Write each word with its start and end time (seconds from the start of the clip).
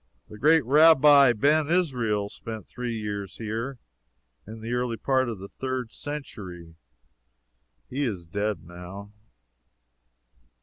The 0.29 0.39
great 0.39 0.65
Rabbi 0.65 1.31
Ben 1.33 1.69
Israel 1.69 2.27
spent 2.27 2.65
three 2.67 2.99
years 2.99 3.35
here 3.37 3.77
in 4.47 4.61
the 4.61 4.73
early 4.73 4.97
part 4.97 5.29
of 5.29 5.37
the 5.37 5.47
third 5.47 5.91
century. 5.91 6.73
He 7.87 8.01
is 8.05 8.25
dead, 8.25 8.63
now. 8.63 9.11